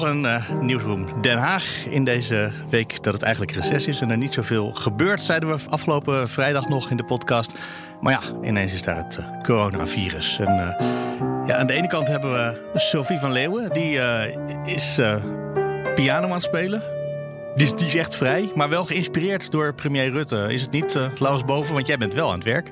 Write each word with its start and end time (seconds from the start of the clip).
Nog 0.00 0.08
een 0.08 0.24
uh, 0.24 0.50
nieuwsroom 0.60 1.06
Den 1.20 1.36
Haag 1.36 1.86
in 1.86 2.04
deze 2.04 2.50
week 2.70 3.02
dat 3.02 3.12
het 3.12 3.22
eigenlijk 3.22 3.52
reces 3.52 3.86
is 3.86 4.00
en 4.00 4.10
er 4.10 4.16
niet 4.16 4.34
zoveel 4.34 4.72
gebeurt, 4.72 5.20
zeiden 5.20 5.48
we 5.48 5.70
afgelopen 5.70 6.28
vrijdag 6.28 6.68
nog 6.68 6.90
in 6.90 6.96
de 6.96 7.04
podcast. 7.04 7.54
Maar 8.00 8.12
ja, 8.12 8.46
ineens 8.48 8.72
is 8.72 8.82
daar 8.82 8.96
het 8.96 9.18
uh, 9.20 9.42
coronavirus. 9.42 10.38
En 10.38 10.56
uh, 10.56 11.46
ja, 11.46 11.56
aan 11.56 11.66
de 11.66 11.72
ene 11.72 11.86
kant 11.86 12.08
hebben 12.08 12.32
we 12.32 12.60
Sophie 12.74 13.18
van 13.18 13.32
Leeuwen, 13.32 13.72
die 13.72 14.00
is 14.64 15.00
piano 15.94 16.26
aan 16.26 16.32
het 16.32 16.42
spelen. 16.42 16.82
Die, 17.54 17.74
die, 17.74 17.86
is 17.86 17.94
echt 17.94 18.16
vrij, 18.16 18.50
maar 18.54 18.68
wel 18.68 18.84
geïnspireerd 18.84 19.50
door 19.50 19.74
premier 19.74 20.10
Rutte. 20.10 20.52
Is 20.52 20.62
het 20.62 20.70
niet, 20.70 20.94
Laurens 20.94 21.44
Boven, 21.44 21.74
want 21.74 21.86
jij 21.86 21.96
bent 21.96 22.14
wel 22.14 22.28
aan 22.28 22.38
het 22.38 22.44
werk? 22.44 22.70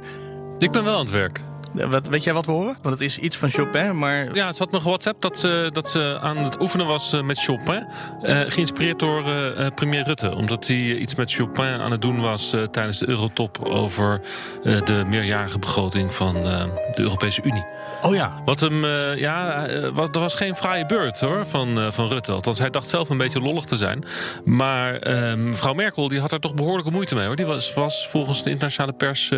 Ik 0.58 0.70
ben 0.70 0.84
wel 0.84 0.94
aan 0.94 1.04
het 1.04 1.10
werk. 1.10 1.40
Wat, 1.74 2.08
weet 2.08 2.24
jij 2.24 2.32
wat 2.32 2.46
we 2.46 2.52
horen? 2.52 2.76
Want 2.82 2.94
het 2.94 3.00
is 3.00 3.18
iets 3.18 3.36
van 3.36 3.50
Chopin, 3.50 3.98
maar... 3.98 4.34
Ja, 4.34 4.52
ze 4.52 4.62
had 4.62 4.72
me 4.72 4.80
WhatsApp 4.80 5.20
dat 5.20 5.38
ze, 5.38 5.70
dat 5.72 5.88
ze 5.88 6.18
aan 6.20 6.36
het 6.36 6.60
oefenen 6.60 6.86
was 6.86 7.12
eh, 7.12 7.22
met 7.22 7.38
Chopin. 7.38 7.86
Uh, 8.22 8.40
geïnspireerd 8.46 8.98
door 8.98 9.28
uh, 9.28 9.66
premier 9.74 10.04
Rutte. 10.04 10.34
Omdat 10.34 10.66
hij 10.66 10.76
iets 10.76 11.14
met 11.14 11.32
Chopin 11.32 11.80
aan 11.80 11.90
het 11.90 12.02
doen 12.02 12.20
was 12.20 12.56
tijdens 12.70 12.98
de 12.98 13.08
Eurotop... 13.08 13.58
over 13.64 14.20
de 14.62 15.04
meerjarige 15.06 15.58
begroting 15.58 16.14
van 16.14 16.34
de 16.42 17.02
Europese 17.02 17.42
Unie. 17.42 17.64
Oh 18.02 18.14
ja. 18.14 18.42
Wat 18.44 18.60
hem, 18.60 18.86
ja, 19.16 19.66
wat, 19.92 20.14
er 20.14 20.20
was 20.20 20.34
geen 20.34 20.56
fraaie 20.56 20.86
beurt 20.86 21.20
hoor, 21.20 21.46
van, 21.46 21.92
van 21.92 22.08
Rutte. 22.08 22.32
Althans, 22.32 22.58
hij 22.58 22.70
dacht 22.70 22.88
zelf 22.88 23.08
een 23.08 23.16
beetje 23.16 23.40
lollig 23.40 23.64
te 23.64 23.76
zijn. 23.76 24.04
Maar 24.44 24.98
mevrouw 25.38 25.74
Merkel 25.74 26.08
die 26.08 26.20
had 26.20 26.32
er 26.32 26.40
toch 26.40 26.54
behoorlijke 26.54 26.90
moeite 26.90 27.14
mee 27.14 27.26
hoor. 27.26 27.36
Die 27.36 27.46
was, 27.46 27.74
was 27.74 28.08
volgens 28.08 28.42
de 28.42 28.50
internationale 28.50 28.92
pers 28.92 29.32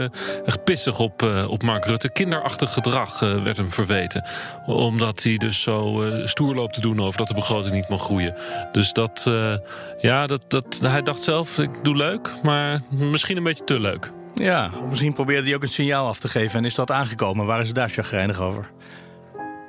echt 0.45 0.65
pissig 0.65 0.99
op, 0.99 1.23
op 1.49 1.63
Mark 1.63 1.85
Rutte 1.85 2.09
kinderachtig 2.27 2.73
gedrag 2.73 3.21
uh, 3.21 3.43
werd 3.43 3.57
hem 3.57 3.73
verweten. 3.73 4.25
Omdat 4.65 5.23
hij 5.23 5.37
dus 5.37 5.63
zo 5.63 6.03
uh, 6.03 6.27
stoer 6.27 6.55
loopt 6.55 6.75
te 6.75 6.81
doen 6.81 7.01
over 7.01 7.19
dat 7.19 7.29
de 7.29 7.35
begroting 7.35 7.75
niet 7.75 7.89
mag 7.89 8.03
groeien. 8.03 8.35
Dus 8.73 8.93
dat, 8.93 9.25
uh, 9.29 9.57
ja, 10.01 10.27
dat, 10.27 10.45
dat, 10.49 10.79
hij 10.83 11.03
dacht 11.03 11.23
zelf, 11.23 11.59
ik 11.59 11.71
doe 11.83 11.97
leuk, 11.97 12.35
maar 12.43 12.81
misschien 12.89 13.37
een 13.37 13.43
beetje 13.43 13.65
te 13.65 13.81
leuk. 13.81 14.11
Ja, 14.35 14.71
misschien 14.89 15.13
probeerde 15.13 15.47
hij 15.47 15.55
ook 15.55 15.63
een 15.63 15.69
signaal 15.69 16.07
af 16.07 16.19
te 16.19 16.29
geven 16.29 16.59
en 16.59 16.65
is 16.65 16.75
dat 16.75 16.91
aangekomen. 16.91 17.47
Waren 17.47 17.67
ze 17.67 17.73
daar 17.73 17.89
chagrijnig 17.89 18.41
over? 18.41 18.71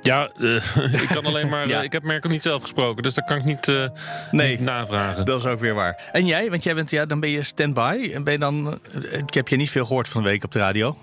Ja, 0.00 0.28
uh, 0.38 0.54
ik 1.02 1.08
kan 1.12 1.26
alleen 1.26 1.48
maar. 1.48 1.68
ja. 1.74 1.82
ik 1.82 1.92
heb 1.92 2.02
Merkel 2.02 2.30
niet 2.30 2.42
zelf 2.42 2.62
gesproken, 2.62 3.02
dus 3.02 3.14
dat 3.14 3.24
kan 3.24 3.36
ik 3.36 3.44
niet, 3.44 3.68
uh, 3.68 3.88
nee, 4.30 4.50
niet 4.50 4.60
navragen. 4.60 5.24
Dat 5.24 5.40
is 5.40 5.46
ook 5.46 5.58
weer 5.58 5.74
waar. 5.74 6.10
En 6.12 6.26
jij, 6.26 6.50
want 6.50 6.64
jij 6.64 6.74
bent, 6.74 6.90
ja, 6.90 7.06
dan 7.06 7.20
ben 7.20 7.30
je 7.30 7.42
stand-by. 7.42 8.10
En 8.14 8.24
ben 8.24 8.32
je 8.32 8.38
dan. 8.38 8.78
Ik 9.10 9.34
heb 9.34 9.48
je 9.48 9.56
niet 9.56 9.70
veel 9.70 9.86
gehoord 9.86 10.08
van 10.08 10.22
de 10.22 10.28
week 10.28 10.44
op 10.44 10.52
de 10.52 10.58
radio. 10.58 10.96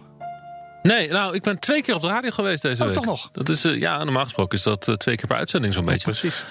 Nee, 0.86 1.10
nou, 1.10 1.36
ik 1.36 1.42
ben 1.42 1.60
twee 1.60 1.82
keer 1.82 1.96
op 1.96 2.02
de 2.02 2.08
radio 2.08 2.32
geweest 2.32 2.62
deze 2.62 2.82
oh, 2.82 2.88
week. 2.88 2.98
toch 2.98 3.06
nog? 3.06 3.30
Dat 3.32 3.50
is, 3.50 3.66
uh, 3.66 3.80
ja, 3.80 4.04
normaal 4.04 4.24
gesproken 4.24 4.58
is 4.58 4.64
dat 4.64 4.88
uh, 4.88 4.96
twee 4.96 5.16
keer 5.16 5.28
per 5.28 5.38
uitzending 5.38 5.74
zo'n 5.74 5.86
beetje. 5.86 6.12
Precies. 6.12 6.44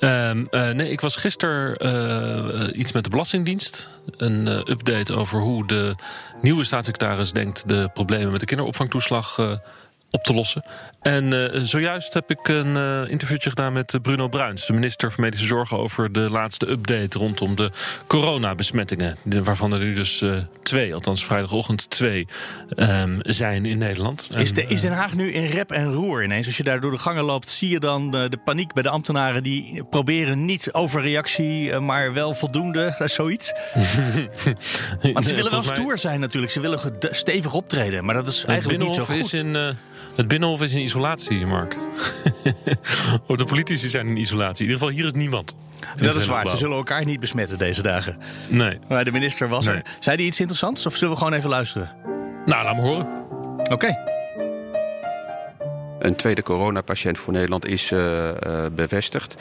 Um, 0.00 0.48
uh, 0.50 0.70
nee, 0.70 0.90
ik 0.90 1.00
was 1.00 1.16
gisteren 1.16 2.80
iets 2.80 2.92
met 2.92 3.04
de 3.04 3.10
Belastingdienst. 3.10 3.88
Een 4.16 4.46
update 4.46 5.14
over 5.14 5.40
hoe 5.40 5.66
de 5.66 5.94
nieuwe 6.40 6.64
staatssecretaris 6.64 7.32
denkt... 7.32 7.68
de 7.68 7.90
problemen 7.94 8.30
met 8.30 8.40
de 8.40 8.46
kinderopvangtoeslag 8.46 9.58
op 10.12 10.24
te 10.24 10.34
lossen. 10.34 10.62
En 11.02 11.34
uh, 11.34 11.60
zojuist 11.62 12.14
heb 12.14 12.30
ik 12.30 12.48
een 12.48 12.76
uh, 12.76 13.10
interviewtje 13.10 13.48
gedaan 13.48 13.72
met 13.72 13.98
Bruno 14.02 14.28
Bruins, 14.28 14.66
de 14.66 14.72
minister 14.72 15.12
van 15.12 15.24
Medische 15.24 15.46
Zorg, 15.46 15.74
over 15.74 16.12
de 16.12 16.30
laatste 16.30 16.70
update 16.70 17.18
rondom 17.18 17.56
de 17.56 17.70
coronabesmettingen. 18.06 19.16
Waarvan 19.24 19.72
er 19.72 19.78
nu 19.78 19.94
dus 19.94 20.20
uh, 20.20 20.36
twee, 20.62 20.94
althans 20.94 21.24
vrijdagochtend 21.24 21.90
twee, 21.90 22.26
um, 22.76 23.18
zijn 23.22 23.66
in 23.66 23.78
Nederland. 23.78 24.28
Is, 24.36 24.52
de, 24.52 24.66
is 24.66 24.80
Den 24.80 24.92
Haag 24.92 25.14
nu 25.14 25.32
in 25.32 25.46
rep 25.46 25.70
en 25.70 25.92
roer 25.92 26.24
ineens? 26.24 26.46
Als 26.46 26.56
je 26.56 26.62
daar 26.62 26.80
door 26.80 26.90
de 26.90 26.98
gangen 26.98 27.24
loopt, 27.24 27.48
zie 27.48 27.68
je 27.68 27.80
dan 27.80 28.10
de, 28.10 28.28
de 28.28 28.38
paniek 28.38 28.72
bij 28.72 28.82
de 28.82 28.88
ambtenaren 28.88 29.42
die 29.42 29.84
proberen 29.84 30.44
niet 30.44 30.72
overreactie, 30.72 31.78
maar 31.78 32.12
wel 32.12 32.34
voldoende, 32.34 32.94
zoiets? 33.04 33.52
Want 35.12 35.24
ze 35.24 35.34
willen 35.34 35.50
wel 35.50 35.62
stoer 35.62 35.98
zijn 35.98 36.20
natuurlijk. 36.20 36.52
Ze 36.52 36.60
willen 36.60 36.80
stevig 37.10 37.54
optreden, 37.54 38.04
maar 38.04 38.14
dat 38.14 38.28
is 38.28 38.44
eigenlijk 38.44 38.82
niet 38.82 38.94
zo 38.94 39.04
goed. 39.04 39.16
Is 39.16 39.32
in, 39.32 39.56
het 40.16 40.28
Binnenhof 40.28 40.62
is 40.62 40.72
in 40.72 40.80
isolatie, 40.80 41.46
Mark. 41.46 41.76
oh, 43.26 43.36
de 43.36 43.44
politici 43.44 43.88
zijn 43.88 44.06
in 44.06 44.16
isolatie. 44.16 44.64
In 44.64 44.70
ieder 44.70 44.86
geval, 44.86 45.02
hier 45.02 45.06
is 45.06 45.12
niemand. 45.12 45.54
Dat 45.96 46.14
is 46.14 46.26
waar. 46.26 46.46
Ze 46.46 46.56
zullen 46.56 46.76
elkaar 46.76 47.04
niet 47.04 47.20
besmetten 47.20 47.58
deze 47.58 47.82
dagen. 47.82 48.18
Nee. 48.48 48.78
Maar 48.88 49.04
de 49.04 49.12
minister 49.12 49.48
was 49.48 49.64
nee. 49.64 49.74
er. 49.74 49.82
Zei 50.00 50.16
hij 50.16 50.24
iets 50.24 50.40
interessants 50.40 50.86
of 50.86 50.96
zullen 50.96 51.14
we 51.14 51.18
gewoon 51.18 51.32
even 51.32 51.50
luisteren? 51.50 51.90
Nou, 52.46 52.64
laat 52.64 52.76
me 52.76 52.82
horen. 52.82 53.06
Oké. 53.58 53.72
Okay. 53.72 54.11
Een 56.02 56.16
tweede 56.16 56.42
coronapatiënt 56.42 57.18
voor 57.18 57.32
Nederland 57.32 57.66
is 57.66 57.90
uh, 57.90 57.98
uh, 57.98 58.66
bevestigd. 58.72 59.34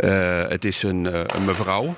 Uh, 0.00 0.48
het 0.48 0.64
is 0.64 0.82
een, 0.82 1.04
een 1.36 1.44
mevrouw. 1.44 1.94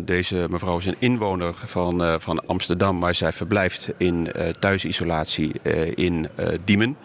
deze 0.00 0.46
mevrouw 0.50 0.78
is 0.78 0.86
een 0.86 0.96
inwoner 0.98 1.54
van, 1.54 2.20
van 2.20 2.46
Amsterdam, 2.46 2.98
maar 2.98 3.14
zij 3.14 3.32
verblijft 3.32 3.92
in 3.96 4.32
thuisisolatie 4.58 5.52
in 5.94 6.28
Diemen. 6.64 6.96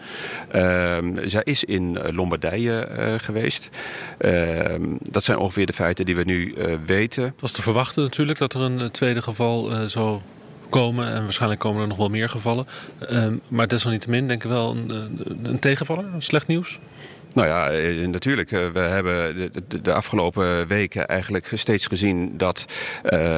Ehm, 0.50 1.28
zij 1.28 1.42
is 1.44 1.64
in 1.64 1.98
Lombardije 2.14 2.88
geweest. 3.22 3.68
Ehm, 4.18 4.96
dat 5.02 5.24
zijn 5.24 5.38
ongeveer 5.38 5.66
de 5.66 5.72
feiten 5.72 6.04
die 6.04 6.16
we 6.16 6.22
nu 6.24 6.54
weten. 6.86 7.24
Het 7.24 7.40
was 7.40 7.52
te 7.52 7.62
verwachten 7.62 8.02
natuurlijk 8.02 8.38
dat 8.38 8.54
er 8.54 8.60
een 8.60 8.90
tweede 8.90 9.22
geval 9.22 9.88
zo 9.88 10.22
komen. 10.68 11.12
En 11.12 11.22
waarschijnlijk 11.22 11.60
komen 11.60 11.82
er 11.82 11.88
nog 11.88 11.96
wel 11.96 12.08
meer 12.08 12.28
gevallen. 12.28 12.66
Um, 13.10 13.40
maar 13.48 13.68
desalniettemin 13.68 14.28
denk 14.28 14.44
ik 14.44 14.50
wel 14.50 14.76
een, 14.76 14.90
een 15.42 15.58
tegenvaller, 15.58 16.12
slecht 16.18 16.46
nieuws. 16.46 16.78
Nou 17.36 17.48
ja, 17.48 17.70
natuurlijk. 18.06 18.50
We 18.50 18.78
hebben 18.78 19.36
de, 19.68 19.80
de, 19.82 19.92
afgelopen 19.92 20.66
weken 20.66 21.08
eigenlijk 21.08 21.50
steeds 21.54 21.86
gezien 21.86 22.36
dat 22.36 22.64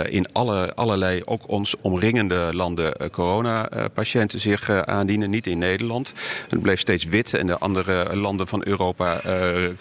in 0.08 0.32
alle, 0.32 0.74
allerlei, 0.74 1.22
ook 1.24 1.48
ons 1.48 1.74
omringende 1.80 2.48
landen, 2.54 2.94
uh, 3.02 3.08
coronapatiënten 3.08 4.40
zich 4.40 4.70
aandienen. 4.70 5.30
Niet 5.30 5.46
in 5.46 5.58
Nederland. 5.58 6.12
Het 6.48 6.62
bleef 6.62 6.80
steeds 6.80 7.04
wit 7.04 7.34
en 7.34 7.46
de 7.46 7.58
andere 7.58 8.16
landen 8.16 8.48
van 8.48 8.62
Europa 8.66 9.20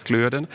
kleurden. 0.03 0.49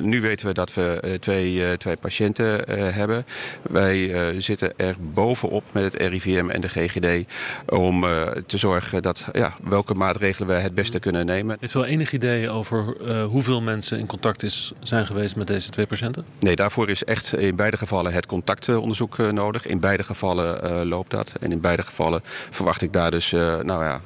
nu 0.00 0.20
weten 0.20 0.46
we 0.46 0.52
dat 0.52 0.74
we 0.74 1.16
twee, 1.20 1.76
twee 1.76 1.96
patiënten 1.96 2.70
hebben. 2.94 3.26
Wij 3.62 4.14
zitten 4.40 4.72
er 4.76 4.96
bovenop 5.00 5.64
met 5.72 5.84
het 5.84 5.94
RIVM 5.94 6.48
en 6.50 6.60
de 6.60 6.68
GGD 6.68 7.32
om 7.66 8.04
te 8.46 8.58
zorgen 8.58 9.02
dat 9.02 9.26
ja, 9.32 9.54
welke 9.62 9.94
maatregelen 9.94 10.48
we 10.48 10.54
het 10.54 10.74
beste 10.74 10.98
kunnen 10.98 11.26
nemen. 11.26 11.56
Heeft 11.60 11.72
wel 11.72 11.84
enig 11.84 12.12
idee 12.12 12.50
over 12.50 12.73
uh, 12.82 13.24
hoeveel 13.24 13.62
mensen 13.62 13.98
in 13.98 14.06
contact 14.06 14.42
is, 14.42 14.72
zijn 14.80 15.06
geweest 15.06 15.36
met 15.36 15.46
deze 15.46 15.70
twee 15.70 15.86
patiënten? 15.86 16.24
Nee, 16.38 16.56
daarvoor 16.56 16.88
is 16.88 17.04
echt 17.04 17.36
in 17.36 17.56
beide 17.56 17.76
gevallen 17.76 18.12
het 18.12 18.26
contactonderzoek 18.26 19.18
uh, 19.18 19.30
nodig. 19.30 19.66
In 19.66 19.80
beide 19.80 20.02
gevallen 20.02 20.60
uh, 20.64 20.80
loopt 20.82 21.10
dat. 21.10 21.32
En 21.40 21.52
in 21.52 21.60
beide 21.60 21.82
gevallen 21.82 22.20
verwacht 22.50 22.82
ik 22.82 22.92
daar 22.92 23.10
dus 23.10 23.30
nou 23.30 23.84
ja, 23.84 24.00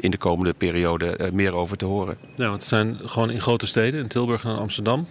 in 0.00 0.10
de 0.10 0.18
komende 0.18 0.52
periode 0.52 1.30
meer 1.32 1.54
over 1.54 1.76
te 1.76 1.84
horen. 1.84 2.16
Ja, 2.34 2.48
want 2.48 2.60
het 2.60 2.68
zijn 2.68 2.98
gewoon 3.04 3.30
in 3.30 3.40
grote 3.40 3.66
steden, 3.66 4.00
in 4.00 4.08
Tilburg 4.08 4.44
en 4.44 4.58
Amsterdam. 4.58 5.06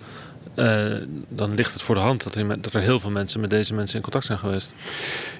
Uh, 0.59 0.95
dan 1.29 1.53
ligt 1.53 1.73
het 1.73 1.81
voor 1.81 1.95
de 1.95 2.01
hand 2.01 2.23
dat 2.23 2.35
er, 2.35 2.61
dat 2.61 2.73
er, 2.73 2.81
heel 2.81 2.99
veel 2.99 3.09
mensen 3.09 3.39
met 3.39 3.49
deze 3.49 3.73
mensen 3.73 3.95
in 3.95 4.01
contact 4.01 4.25
zijn 4.25 4.39
geweest. 4.39 4.73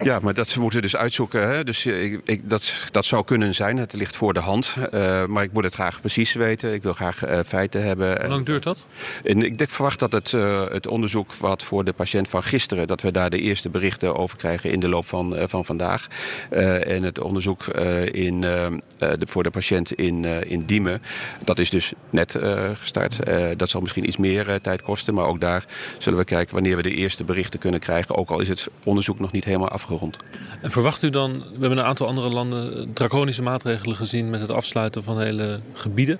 Ja, 0.02 0.20
maar 0.20 0.34
dat 0.34 0.56
moeten 0.56 0.80
we 0.80 0.86
dus 0.86 0.96
uitzoeken. 0.96 1.50
Hè? 1.50 1.64
Dus 1.64 1.86
ik, 1.86 2.22
ik, 2.26 2.50
dat, 2.50 2.74
dat 2.92 3.06
zou 3.06 3.24
kunnen 3.24 3.56
zijn. 3.56 3.78
Het 3.78 3.94
ligt 3.94 4.16
voor 4.16 4.34
de 4.34 4.40
hand. 4.40 4.76
Uh, 4.94 5.26
maar 5.26 5.44
ik 5.44 5.52
moet 5.54 5.64
het 5.64 5.74
graag 5.74 6.00
precies 6.00 6.34
weten. 6.34 6.74
Ik 6.74 6.84
wil 6.84 6.94
graag 6.94 7.28
uh, 7.28 7.40
feiten 7.46 7.84
hebben. 7.84 8.20
Hoe 8.20 8.30
lang 8.30 8.46
duurt 8.46 8.64
dat? 8.64 8.86
En 9.24 9.42
ik 9.42 9.58
denk, 9.58 9.70
verwacht 9.70 10.00
dat 10.00 10.12
het, 10.12 10.32
het 10.72 10.88
onderzoek 10.88 11.34
wat 11.34 11.64
voor 11.64 11.84
de 11.84 11.94
patiënt 11.94 12.28
van 12.28 12.44
gisteren... 12.44 12.88
dat 12.88 13.02
we 13.02 13.12
daar 13.12 13.30
de 13.30 13.40
eerste 13.40 13.70
berichten 13.70 14.16
over 14.16 14.38
krijgen 14.38 14.72
in 14.72 14.80
de 14.80 14.90
loop 14.90 15.06
van, 15.06 15.36
van 15.48 15.66
vandaag. 15.66 16.08
en 16.50 17.04
het 17.04 17.20
onderzoek 17.20 17.66
in, 18.12 18.42
de, 18.42 19.18
voor 19.20 19.44
de 19.44 19.50
patiënt 19.50 19.92
in, 19.92 20.26
in 20.26 20.66
Diemen... 20.66 21.02
dat 21.44 21.60
is 21.60 21.70
dus 21.70 21.94
net 22.10 22.36
gestart. 22.74 23.20
dat 23.58 23.70
zal 23.70 23.82
misschien 23.82 24.08
iets 24.08 24.18
meer 24.18 24.62
tijd 24.62 24.82
kosten 24.82 24.89
Maar 25.14 25.26
ook 25.26 25.42
daar 25.42 25.66
zullen 25.98 26.20
we 26.20 26.26
kijken 26.26 26.54
wanneer 26.54 26.76
we 26.76 26.82
de 26.82 26.96
eerste 26.96 27.24
berichten 27.24 27.60
kunnen 27.60 27.80
krijgen. 27.80 28.16
Ook 28.16 28.30
al 28.30 28.42
is 28.42 28.48
het 28.48 28.68
onderzoek 28.84 29.20
nog 29.20 29.32
niet 29.32 29.46
helemaal 29.46 29.70
afgerond. 29.70 30.18
En 30.62 30.72
verwacht 30.72 31.04
u 31.04 31.10
dan, 31.10 31.32
we 31.32 31.60
hebben 31.60 31.78
een 31.78 31.86
aantal 31.86 32.08
andere 32.08 32.30
landen 32.30 32.94
draconische 32.94 33.42
maatregelen 33.42 33.96
gezien 33.96 34.30
met 34.30 34.42
het 34.42 34.52
afsluiten 34.52 35.04
van 35.04 35.22
hele 35.22 35.60
gebieden. 35.74 36.20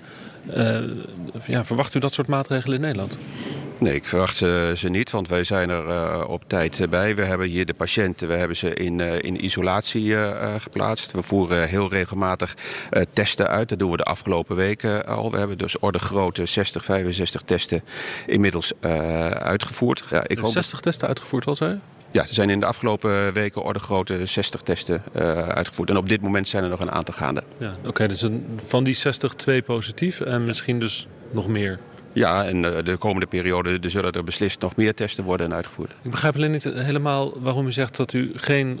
Uh, 0.56 0.78
ja, 1.46 1.64
verwacht 1.64 1.94
u 1.94 1.98
dat 1.98 2.12
soort 2.12 2.26
maatregelen 2.26 2.76
in 2.76 2.82
Nederland? 2.82 3.18
Nee, 3.80 3.94
ik 3.94 4.04
verwacht 4.04 4.36
ze, 4.36 4.72
ze 4.76 4.88
niet, 4.88 5.10
want 5.10 5.28
wij 5.28 5.44
zijn 5.44 5.70
er 5.70 5.86
uh, 5.86 6.24
op 6.26 6.44
tijd 6.46 6.86
bij. 6.90 7.16
We 7.16 7.22
hebben 7.22 7.46
hier 7.46 7.66
de 7.66 7.74
patiënten, 7.74 8.28
we 8.28 8.34
hebben 8.34 8.56
ze 8.56 8.74
in, 8.74 8.98
uh, 8.98 9.18
in 9.18 9.44
isolatie 9.44 10.04
uh, 10.04 10.54
geplaatst. 10.58 11.12
We 11.12 11.22
voeren 11.22 11.68
heel 11.68 11.88
regelmatig 11.88 12.56
testen 13.12 13.48
uit. 13.48 13.68
Dat 13.68 13.78
doen 13.78 13.90
we 13.90 13.96
de 13.96 14.02
afgelopen 14.02 14.56
weken 14.56 15.06
al. 15.06 15.30
We 15.30 15.38
hebben 15.38 15.58
dus 15.58 15.78
orde 15.78 15.98
grote 15.98 16.46
60, 16.46 16.84
65 16.84 17.42
testen 17.42 17.82
inmiddels 18.26 18.72
uitgevoerd. 19.32 20.04
Ja, 20.10 20.22
ik 20.26 20.38
60 20.42 20.72
hoop... 20.72 20.82
testen 20.82 21.08
uitgevoerd 21.08 21.46
al, 21.46 21.56
zei 21.56 21.80
ja, 22.10 22.22
er 22.22 22.34
zijn 22.34 22.50
in 22.50 22.60
de 22.60 22.66
afgelopen 22.66 23.32
weken 23.32 23.62
orde 23.62 23.78
grote 23.78 24.26
60 24.26 24.60
testen 24.60 25.02
uh, 25.16 25.48
uitgevoerd. 25.48 25.90
En 25.90 25.96
op 25.96 26.08
dit 26.08 26.20
moment 26.20 26.48
zijn 26.48 26.64
er 26.64 26.70
nog 26.70 26.80
een 26.80 26.90
aantal 26.90 27.14
gaande. 27.14 27.42
Ja, 27.58 27.76
Oké, 27.86 28.08
dus 28.08 28.22
een, 28.22 28.58
van 28.66 28.84
die 28.84 28.94
60 28.94 29.34
twee 29.34 29.62
positief 29.62 30.20
en 30.20 30.44
misschien 30.44 30.80
dus 30.80 31.08
nog 31.30 31.48
meer? 31.48 31.78
Ja, 32.12 32.46
en 32.46 32.56
uh, 32.56 32.70
de 32.84 32.96
komende 32.96 33.26
periode 33.26 33.78
er 33.80 33.90
zullen 33.90 34.12
er 34.12 34.24
beslist 34.24 34.60
nog 34.60 34.76
meer 34.76 34.94
testen 34.94 35.24
worden 35.24 35.54
uitgevoerd. 35.54 35.90
Ik 36.02 36.10
begrijp 36.10 36.34
alleen 36.34 36.50
niet 36.50 36.64
helemaal 36.64 37.32
waarom 37.40 37.66
u 37.66 37.72
zegt 37.72 37.96
dat 37.96 38.12
u 38.12 38.32
geen 38.34 38.80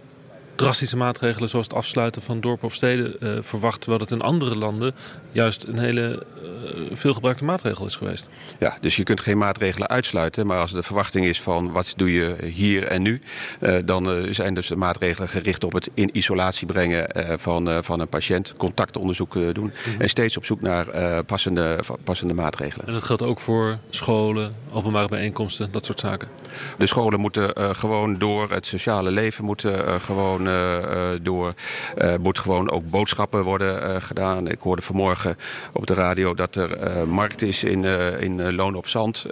drastische 0.60 0.96
maatregelen 0.96 1.48
zoals 1.48 1.66
het 1.66 1.76
afsluiten 1.76 2.22
van 2.22 2.40
dorpen 2.40 2.66
of 2.66 2.74
steden 2.74 3.16
uh, 3.20 3.38
verwacht. 3.40 3.80
Terwijl 3.80 4.02
het 4.02 4.10
in 4.10 4.20
andere 4.20 4.56
landen 4.56 4.94
juist 5.32 5.62
een 5.62 5.78
hele 5.78 6.26
uh, 6.42 6.80
veelgebruikte 6.92 7.44
maatregel 7.44 7.86
is 7.86 7.96
geweest. 7.96 8.28
Ja, 8.58 8.78
dus 8.80 8.96
je 8.96 9.02
kunt 9.02 9.20
geen 9.20 9.38
maatregelen 9.38 9.88
uitsluiten. 9.88 10.46
Maar 10.46 10.60
als 10.60 10.72
de 10.72 10.82
verwachting 10.82 11.26
is 11.26 11.40
van 11.40 11.72
wat 11.72 11.92
doe 11.96 12.12
je 12.12 12.36
hier 12.44 12.86
en 12.86 13.02
nu. 13.02 13.22
Uh, 13.60 13.76
dan 13.84 14.26
zijn 14.30 14.54
dus 14.54 14.66
de 14.66 14.76
maatregelen 14.76 15.28
gericht 15.28 15.64
op 15.64 15.72
het 15.72 15.90
in 15.94 16.10
isolatie 16.12 16.66
brengen 16.66 17.06
van, 17.40 17.84
van 17.84 18.00
een 18.00 18.08
patiënt. 18.08 18.54
Contactonderzoek 18.56 19.32
doen. 19.32 19.64
Mm 19.64 19.72
-hmm. 19.84 20.00
En 20.00 20.08
steeds 20.08 20.36
op 20.36 20.44
zoek 20.44 20.60
naar 20.60 20.86
passende, 21.24 21.78
passende 22.04 22.34
maatregelen. 22.34 22.86
En 22.86 22.92
dat 22.92 23.02
geldt 23.02 23.22
ook 23.22 23.40
voor 23.40 23.78
scholen, 23.90 24.54
openbare 24.72 25.08
bijeenkomsten, 25.08 25.72
dat 25.72 25.84
soort 25.84 26.00
zaken? 26.00 26.28
De 26.78 26.86
scholen 26.86 27.20
moeten 27.20 27.76
gewoon 27.76 28.18
door. 28.18 28.50
Het 28.50 28.66
sociale 28.66 29.10
leven 29.10 29.44
moet 29.44 29.64
gewoon 30.00 30.49
door. 31.22 31.54
Uh, 31.98 32.14
moet 32.20 32.38
gewoon 32.38 32.70
ook 32.70 32.90
boodschappen 32.90 33.44
worden 33.44 34.02
gedaan. 34.02 34.48
Ik 34.48 34.60
hoorde 34.60 34.82
vanmorgen 34.82 35.36
op 35.72 35.86
de 35.86 35.94
radio 35.94 36.34
dat 36.34 36.54
er 36.54 37.08
markt 37.08 37.42
is 37.42 37.64
in, 37.64 37.84
in 38.18 38.54
Loon 38.54 38.74
op 38.74 38.88
Zand. 38.88 39.26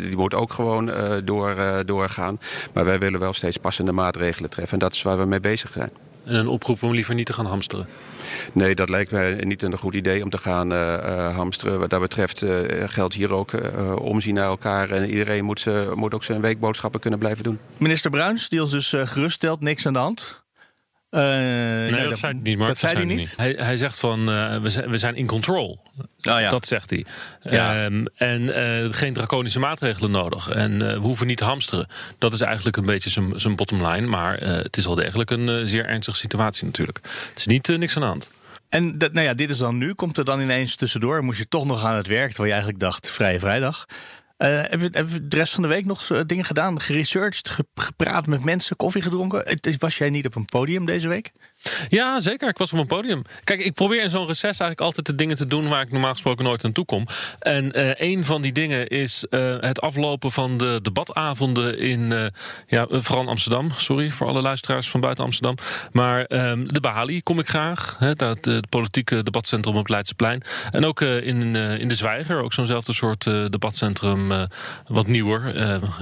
die 0.00 0.16
moet 0.16 0.34
ook 0.34 0.52
gewoon 0.52 0.90
door, 1.24 1.54
doorgaan. 1.86 2.40
Maar 2.72 2.84
wij 2.84 2.98
willen 2.98 3.20
wel 3.20 3.32
steeds 3.32 3.56
passende 3.56 3.92
maatregelen 3.92 4.50
treffen. 4.50 4.72
En 4.72 4.78
dat 4.78 4.92
is 4.92 5.02
waar 5.02 5.18
we 5.18 5.24
mee 5.24 5.40
bezig 5.40 5.70
zijn. 5.70 6.05
En 6.26 6.34
een 6.34 6.46
oproep 6.48 6.82
om 6.82 6.92
liever 6.92 7.14
niet 7.14 7.26
te 7.26 7.32
gaan 7.32 7.46
hamsteren? 7.46 7.88
Nee, 8.52 8.74
dat 8.74 8.88
lijkt 8.88 9.10
mij 9.10 9.34
niet 9.34 9.62
een 9.62 9.78
goed 9.78 9.94
idee 9.94 10.22
om 10.22 10.30
te 10.30 10.38
gaan 10.38 10.72
uh, 10.72 10.78
uh, 10.78 11.36
hamsteren. 11.36 11.78
Wat 11.78 11.90
dat 11.90 12.00
betreft 12.00 12.42
uh, 12.42 12.60
geldt 12.86 13.14
hier 13.14 13.32
ook 13.32 13.50
omzien 14.00 14.34
naar 14.34 14.46
elkaar. 14.46 14.90
En 14.90 15.08
iedereen 15.08 15.44
moet, 15.44 15.66
moet 15.94 16.14
ook 16.14 16.24
zijn 16.24 16.40
weekboodschappen 16.40 17.00
kunnen 17.00 17.18
blijven 17.18 17.44
doen. 17.44 17.58
Minister 17.76 18.10
Bruins, 18.10 18.48
die 18.48 18.62
ons 18.62 18.70
dus 18.70 18.94
geruststelt, 18.96 19.60
niks 19.60 19.86
aan 19.86 19.92
de 19.92 19.98
hand. 19.98 20.44
Uh, 21.16 21.22
nee, 21.22 21.90
nee, 21.90 22.08
dat, 22.08 22.18
zei 22.18 22.32
hij 22.32 22.42
niet, 22.42 22.56
Mark. 22.56 22.68
Dat, 22.68 22.78
zei 22.78 22.94
hij 22.94 23.04
niet? 23.04 23.34
Hij, 23.36 23.56
hij 23.58 23.76
zegt 23.76 23.98
van, 23.98 24.30
uh, 24.32 24.56
we, 24.56 24.68
zijn, 24.68 24.90
we 24.90 24.98
zijn 24.98 25.14
in 25.14 25.26
control. 25.26 25.82
Oh, 25.98 26.40
ja. 26.40 26.50
Dat 26.50 26.66
zegt 26.66 26.90
hij. 26.90 27.04
Ja. 27.42 27.84
Um, 27.84 28.06
en 28.14 28.42
uh, 28.42 28.92
geen 28.92 29.12
draconische 29.12 29.58
maatregelen 29.58 30.10
nodig. 30.10 30.48
En 30.48 30.78
we 30.78 30.98
hoeven 30.98 31.26
niet 31.26 31.36
te 31.36 31.44
hamsteren. 31.44 31.88
Dat 32.18 32.32
is 32.32 32.40
eigenlijk 32.40 32.76
een 32.76 32.86
beetje 32.86 33.32
zijn 33.34 33.56
bottom 33.56 33.86
line. 33.86 34.06
Maar 34.06 34.38
het 34.38 34.76
is 34.76 34.84
wel 34.84 34.94
degelijk 34.94 35.30
een 35.30 35.68
zeer 35.68 35.86
ernstige 35.86 36.16
situatie 36.16 36.64
natuurlijk. 36.64 37.00
Het 37.02 37.38
is 37.38 37.46
niet 37.46 37.68
niks 37.68 37.96
aan 37.96 38.02
de 38.02 38.08
hand. 38.08 38.30
En 38.68 38.98
dat, 38.98 39.12
nou 39.12 39.26
ja, 39.26 39.34
dit 39.34 39.50
is 39.50 39.58
dan 39.58 39.78
nu. 39.78 39.94
Komt 39.94 40.18
er 40.18 40.24
dan 40.24 40.40
ineens 40.40 40.76
tussendoor? 40.76 41.24
Moest 41.24 41.38
je 41.38 41.48
toch 41.48 41.64
nog 41.64 41.84
aan 41.84 41.96
het 41.96 42.06
werk, 42.06 42.28
terwijl 42.28 42.46
je 42.48 42.52
eigenlijk 42.52 42.80
dacht, 42.80 43.10
vrije 43.10 43.38
vrijdag. 43.38 43.86
Uh, 44.38 44.48
hebben, 44.48 45.08
we, 45.08 45.28
de 45.28 45.36
rest 45.36 45.52
van 45.52 45.62
de 45.62 45.68
week 45.68 45.84
nog 45.84 46.10
uh, 46.10 46.20
dingen 46.26 46.44
gedaan? 46.44 46.80
Geresearched, 46.80 47.48
ge, 47.48 47.66
gepraat 47.74 48.26
met 48.26 48.44
mensen, 48.44 48.76
koffie 48.76 49.02
gedronken? 49.02 49.58
Was 49.78 49.98
jij 49.98 50.10
niet 50.10 50.26
op 50.26 50.34
een 50.34 50.44
podium 50.44 50.86
deze 50.86 51.08
week? 51.08 51.32
Ja, 51.88 52.20
zeker. 52.20 52.48
Ik 52.48 52.58
was 52.58 52.72
op 52.72 52.78
een 52.78 52.86
podium. 52.86 53.22
Kijk, 53.44 53.60
ik 53.60 53.74
probeer 53.74 54.02
in 54.02 54.10
zo'n 54.10 54.26
reces 54.26 54.42
eigenlijk 54.42 54.80
altijd 54.80 55.06
de 55.06 55.14
dingen 55.14 55.36
te 55.36 55.46
doen 55.46 55.68
waar 55.68 55.82
ik 55.82 55.90
normaal 55.90 56.12
gesproken 56.12 56.44
nooit 56.44 56.64
aan 56.64 56.72
toe 56.72 56.84
kom. 56.84 57.06
En 57.38 57.78
uh, 57.78 57.90
een 57.94 58.24
van 58.24 58.42
die 58.42 58.52
dingen 58.52 58.86
is 58.86 59.24
uh, 59.30 59.56
het 59.60 59.80
aflopen 59.80 60.32
van 60.32 60.56
de 60.56 60.78
debatavonden 60.82 61.78
in, 61.78 62.00
uh, 62.00 62.26
ja, 62.66 62.86
vooral 62.90 63.28
Amsterdam. 63.28 63.70
Sorry 63.76 64.10
voor 64.10 64.26
alle 64.26 64.42
luisteraars 64.42 64.88
van 64.88 65.00
buiten 65.00 65.24
Amsterdam. 65.24 65.56
Maar 65.92 66.24
um, 66.28 66.72
de 66.72 66.80
Bali 66.80 67.22
kom 67.22 67.38
ik 67.38 67.48
graag. 67.48 67.96
Dat, 68.14 68.44
het 68.44 68.68
politieke 68.68 69.22
debatcentrum 69.22 69.76
op 69.76 69.88
Leidseplein. 69.88 70.42
En 70.70 70.84
ook 70.84 71.00
in, 71.00 71.56
in 71.56 71.88
de 71.88 71.94
Zwijger, 71.94 72.42
ook 72.42 72.52
zo'nzelfde 72.52 72.92
soort 72.92 73.24
debatcentrum, 73.24 74.48
wat 74.86 75.06
nieuwer. 75.06 75.52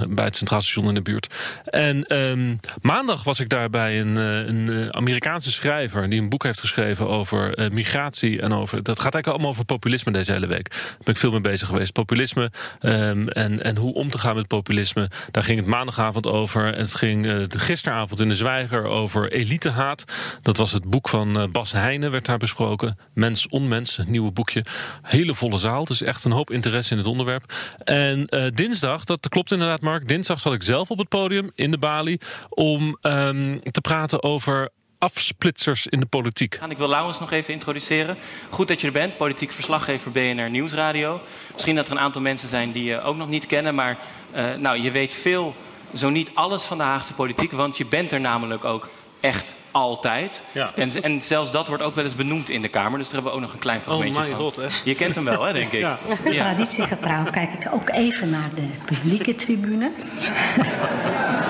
bij 0.09 0.25
het 0.25 0.35
Centraal 0.35 0.61
Station 0.61 0.87
in 0.87 0.93
de 0.93 1.01
buurt. 1.01 1.33
En 1.65 2.15
um, 2.17 2.59
maandag 2.81 3.23
was 3.23 3.39
ik 3.39 3.49
daar 3.49 3.69
bij 3.69 3.99
een 3.99 4.93
Amerikaanse 4.93 5.51
schrijver 5.55 6.09
die 6.09 6.21
een 6.21 6.29
boek 6.29 6.43
heeft 6.43 6.59
geschreven 6.59 7.07
over 7.07 7.59
uh, 7.59 7.69
migratie 7.69 8.41
en 8.41 8.53
over. 8.53 8.83
Dat 8.83 8.99
gaat 8.99 9.13
eigenlijk 9.13 9.27
allemaal 9.27 9.49
over 9.49 9.65
populisme 9.65 10.11
deze 10.11 10.31
hele 10.31 10.47
week. 10.47 10.69
Daar 10.69 10.97
ben 11.03 11.13
ik 11.13 11.19
veel 11.19 11.31
mee 11.31 11.41
bezig 11.41 11.67
geweest. 11.67 11.93
Populisme 11.93 12.51
um, 12.81 13.29
en, 13.29 13.63
en 13.63 13.77
hoe 13.77 13.93
om 13.93 14.09
te 14.09 14.17
gaan 14.17 14.35
met 14.35 14.47
populisme. 14.47 15.09
Daar 15.31 15.43
ging 15.43 15.57
het 15.57 15.67
maandagavond 15.67 16.27
over. 16.27 16.73
En 16.73 16.79
het 16.79 16.95
ging 16.95 17.23
de 17.47 17.59
gisteravond 17.59 18.19
in 18.19 18.27
de 18.27 18.35
Zwijger 18.35 18.83
over 18.83 19.31
elitehaat. 19.31 20.03
Dat 20.41 20.57
was 20.57 20.71
het 20.71 20.89
boek 20.89 21.09
van 21.09 21.37
uh, 21.37 21.43
Bas 21.51 21.71
Heijnen, 21.71 22.11
werd 22.11 22.25
daar 22.25 22.37
besproken. 22.37 22.97
Mens, 23.13 23.47
onmens, 23.47 23.99
nieuwe 24.07 24.31
boekje. 24.31 24.65
Hele 25.01 25.35
volle 25.35 25.57
zaal. 25.57 25.85
Dus 25.85 26.01
echt 26.01 26.25
een 26.25 26.31
hoop 26.31 26.51
interesse 26.51 26.91
in 26.91 26.97
het 26.97 27.07
onderwerp. 27.07 27.53
En 27.83 28.25
dinsdag, 28.53 29.03
dat 29.03 29.29
klopt 29.29 29.51
inderdaad, 29.51 29.81
Mark. 29.81 30.07
Dinsdag 30.07 30.39
zat 30.39 30.53
ik 30.53 30.63
zelf 30.63 30.89
op 30.89 30.97
het 30.97 31.09
podium 31.09 31.51
in 31.55 31.71
de 31.71 31.77
Bali 31.77 32.17
om 32.49 32.97
um, 33.01 33.61
te 33.71 33.81
praten 33.81 34.23
over 34.23 34.69
afsplitsers 34.97 35.87
in 35.87 35.99
de 35.99 36.05
politiek. 36.05 36.59
Ik 36.69 36.77
wil 36.77 36.87
Laurens 36.87 37.19
nog 37.19 37.31
even 37.31 37.53
introduceren. 37.53 38.17
Goed 38.49 38.67
dat 38.67 38.81
je 38.81 38.87
er 38.87 38.93
bent, 38.93 39.17
politiek 39.17 39.51
verslaggever 39.51 40.11
BNR 40.11 40.49
Nieuwsradio. 40.49 41.21
Misschien 41.53 41.75
dat 41.75 41.85
er 41.85 41.91
een 41.91 41.99
aantal 41.99 42.21
mensen 42.21 42.49
zijn 42.49 42.71
die 42.71 42.83
je 42.83 43.01
ook 43.01 43.15
nog 43.15 43.27
niet 43.27 43.45
kennen, 43.45 43.75
maar 43.75 43.97
uh, 44.35 44.53
nou, 44.53 44.81
je 44.81 44.91
weet 44.91 45.13
veel, 45.13 45.55
zo 45.93 46.09
niet 46.09 46.31
alles 46.33 46.63
van 46.63 46.77
de 46.77 46.83
Haagse 46.83 47.13
politiek, 47.13 47.51
want 47.51 47.77
je 47.77 47.85
bent 47.85 48.11
er 48.11 48.19
namelijk 48.19 48.65
ook 48.65 48.89
echt 49.19 49.55
altijd. 49.71 50.41
Ja. 50.51 50.71
En, 50.75 51.03
en, 51.03 51.21
zelfs 51.21 51.51
dat 51.51 51.67
wordt 51.67 51.83
ook 51.83 51.95
wel 51.95 52.03
eens 52.03 52.15
benoemd 52.15 52.49
in 52.49 52.61
de 52.61 52.67
Kamer. 52.67 52.97
Dus 52.97 53.09
daar 53.09 53.13
hebben 53.13 53.31
we 53.31 53.37
ook 53.37 53.43
nog 53.43 53.53
een 53.53 53.59
klein 53.59 53.77
oh 53.77 53.83
fragmentje 53.83 54.21
oh 54.21 54.23
my 54.23 54.29
van. 54.29 54.39
God, 54.39 54.55
hè? 54.55 54.67
Je 54.83 54.95
kent 54.95 55.15
hem 55.15 55.25
wel, 55.25 55.43
hè, 55.43 55.53
denk 55.53 55.71
ik. 55.73 55.79
Ja. 55.79 55.99
Ja. 56.23 56.53
Traditiegetrouw 56.53 57.23
kijk 57.23 57.53
ik 57.53 57.73
ook 57.73 57.89
even 57.89 58.29
naar 58.29 58.49
de 58.55 58.67
publieke 58.85 59.35
tribune. 59.35 59.91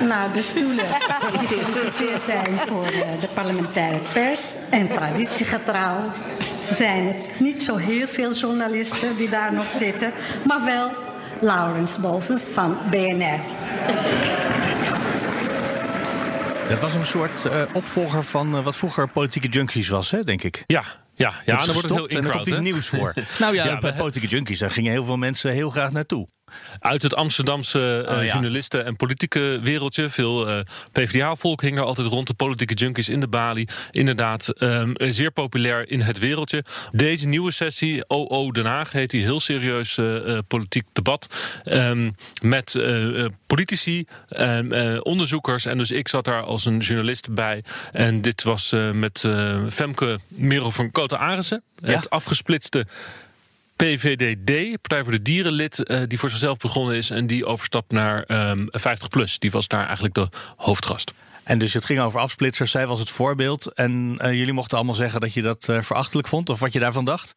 naar 0.00 0.32
de 0.32 0.42
stoelen 0.42 0.86
die 1.38 1.48
gereserveerd 1.48 2.22
zijn 2.22 2.58
voor 2.66 2.86
de 3.20 3.28
parlementaire 3.34 4.00
pers. 4.12 4.54
En 4.70 4.88
traditiegetrouw 4.88 6.12
zijn 6.70 7.06
het 7.06 7.30
niet 7.38 7.62
zo 7.62 7.76
heel 7.76 8.08
veel 8.08 8.32
journalisten 8.32 9.16
die 9.16 9.28
daar 9.28 9.52
nog 9.52 9.70
zitten, 9.70 10.12
maar 10.44 10.64
wel 10.64 10.92
Laurens 11.40 11.98
Bovens 11.98 12.44
van 12.52 12.78
BNR. 12.90 13.38
Dat 16.68 16.80
was 16.80 16.94
een 16.94 17.06
soort 17.06 17.44
uh, 17.44 17.62
opvolger 17.72 18.24
van 18.24 18.56
uh, 18.56 18.64
wat 18.64 18.76
vroeger 18.76 19.08
politieke 19.08 19.48
junkies 19.48 19.88
was, 19.88 20.10
hè, 20.10 20.24
denk 20.24 20.42
ik. 20.42 20.64
Ja, 20.66 20.82
ja, 21.14 21.32
ja 21.46 21.56
dan 21.56 21.66
wordt 21.66 21.82
het 21.82 21.92
heel 21.92 22.08
En 22.08 22.22
dan 22.22 22.32
komt 22.32 22.46
iets 22.46 22.58
nieuws 22.58 22.88
voor. 22.88 23.14
nou 23.38 23.54
ja, 23.54 23.64
ja 23.64 23.78
bij 23.78 23.92
politieke 23.92 24.28
junkies, 24.28 24.58
daar 24.58 24.70
gingen 24.70 24.92
heel 24.92 25.04
veel 25.04 25.16
mensen 25.16 25.52
heel 25.52 25.70
graag 25.70 25.92
naartoe. 25.92 26.28
Uit 26.78 27.02
het 27.02 27.14
Amsterdamse 27.14 28.04
uh, 28.08 28.16
oh, 28.16 28.24
ja. 28.24 28.32
journalisten- 28.32 28.84
en 28.84 28.96
politieke 28.96 29.60
wereldje. 29.62 30.08
Veel 30.08 30.48
uh, 30.48 30.60
PvdA-volk 30.92 31.62
hing 31.62 31.76
er 31.76 31.84
altijd 31.84 32.06
rond. 32.06 32.26
De 32.26 32.34
politieke 32.34 32.74
junkies 32.74 33.08
in 33.08 33.20
de 33.20 33.28
Bali. 33.28 33.66
Inderdaad, 33.90 34.52
um, 34.58 34.92
zeer 34.96 35.30
populair 35.30 35.90
in 35.90 36.00
het 36.00 36.18
wereldje. 36.18 36.64
Deze 36.92 37.26
nieuwe 37.26 37.50
sessie, 37.50 38.08
OO 38.08 38.50
Den 38.50 38.66
Haag, 38.66 38.92
heet 38.92 39.10
die. 39.10 39.22
Heel 39.22 39.40
serieus 39.40 39.96
uh, 39.96 40.38
politiek 40.48 40.86
debat. 40.92 41.26
Um, 41.64 42.14
met 42.42 42.82
politici, 43.46 44.06
um, 44.28 45.00
onderzoekers. 45.00 45.66
En 45.66 45.78
dus 45.78 45.90
ik 45.90 46.08
zat 46.08 46.24
daar 46.24 46.42
als 46.42 46.64
een 46.64 46.78
journalist 46.78 47.34
bij. 47.34 47.64
En 47.92 48.20
dit 48.20 48.42
was 48.42 48.74
met 48.92 49.28
Femke 49.70 50.18
Merel 50.28 50.70
van 50.70 50.90
Kota 50.90 51.16
Arissen. 51.16 51.62
Ja. 51.76 51.90
Het 51.90 52.10
afgesplitste 52.10 52.86
PVDD, 53.84 54.80
Partij 54.80 55.02
voor 55.02 55.12
de 55.12 55.22
Dierenlid, 55.22 55.90
uh, 55.90 56.02
die 56.06 56.18
voor 56.18 56.30
zichzelf 56.30 56.58
begonnen 56.58 56.94
is 56.94 57.10
en 57.10 57.26
die 57.26 57.46
overstapt 57.46 57.92
naar 57.92 58.48
um, 58.50 58.66
50 58.70 59.08
plus. 59.08 59.38
Die 59.38 59.50
was 59.50 59.68
daar 59.68 59.84
eigenlijk 59.84 60.14
de 60.14 60.28
hoofdgast. 60.56 61.12
En 61.44 61.58
dus 61.58 61.74
het 61.74 61.84
ging 61.84 62.00
over 62.00 62.20
afsplitsers. 62.20 62.70
Zij 62.70 62.86
was 62.86 62.98
het 62.98 63.10
voorbeeld. 63.10 63.72
En 63.74 64.16
jullie 64.20 64.52
mochten 64.52 64.76
allemaal 64.76 64.94
zeggen 64.94 65.20
dat 65.20 65.32
je 65.32 65.42
dat 65.42 65.64
verachtelijk 65.64 66.28
vond. 66.28 66.48
Of 66.48 66.60
wat 66.60 66.72
je 66.72 66.78
daarvan 66.78 67.04
dacht? 67.04 67.34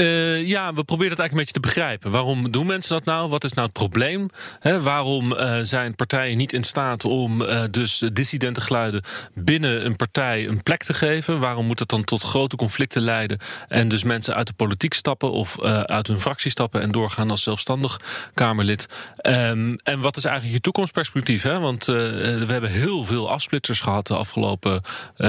Uh, 0.00 0.46
ja, 0.46 0.72
we 0.72 0.84
proberen 0.84 1.10
het 1.10 1.18
eigenlijk 1.18 1.30
een 1.30 1.36
beetje 1.36 1.52
te 1.52 1.60
begrijpen. 1.60 2.10
Waarom 2.10 2.50
doen 2.50 2.66
mensen 2.66 2.90
dat 2.94 3.04
nou? 3.04 3.28
Wat 3.28 3.44
is 3.44 3.52
nou 3.52 3.66
het 3.66 3.76
probleem? 3.76 4.28
waarom 4.60 5.32
uh, 5.32 5.58
zijn 5.62 5.94
partijen 5.94 6.36
niet 6.36 6.52
in 6.52 6.64
staat 6.64 7.04
om 7.04 7.42
uh, 7.42 7.62
dus 7.70 8.02
dissidente 8.12 8.60
geluiden 8.60 9.02
binnen 9.34 9.84
een 9.84 9.96
partij 9.96 10.48
een 10.48 10.62
plek 10.62 10.82
te 10.82 10.94
geven? 10.94 11.38
Waarom 11.38 11.66
moet 11.66 11.78
het 11.78 11.88
dan 11.88 12.04
tot 12.04 12.22
grote 12.22 12.56
conflicten 12.56 13.02
leiden 13.02 13.38
en 13.68 13.88
dus 13.88 14.04
mensen 14.04 14.34
uit 14.34 14.46
de 14.46 14.52
politiek 14.52 14.94
stappen 14.94 15.30
of 15.30 15.60
uit 15.84 16.06
hun 16.06 16.20
fractie 16.20 16.50
stappen 16.50 16.80
en 16.80 16.90
doorgaan 16.90 17.30
als 17.30 17.42
zelfstandig 17.42 18.00
Kamerlid? 18.34 18.86
Um, 19.22 19.76
en 19.76 20.00
wat 20.00 20.16
is 20.16 20.24
eigenlijk 20.24 20.54
je 20.54 20.60
toekomstperspectief? 20.60 21.42
Hè? 21.42 21.58
Want 21.58 21.84
we 21.84 22.46
hebben 22.46 22.70
heel 22.70 23.04
veel 23.04 23.30
afsplitsers 23.30 23.80
gehad 23.80 24.06
de 24.06 24.16
afgelopen 24.16 24.80